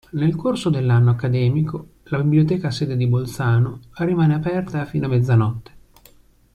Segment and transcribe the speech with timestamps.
[0.13, 5.71] Nel corso dell'anno accademico la Biblioteca sede di Bolzano rimane aperta fino a mezzanotte.